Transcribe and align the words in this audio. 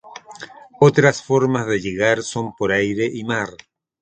Otras 0.79 1.21
formas 1.21 1.67
de 1.67 1.79
llegar 1.79 2.23
son 2.23 2.55
por 2.55 2.71
aire 2.71 3.05
y 3.05 3.23
mar. 3.23 3.49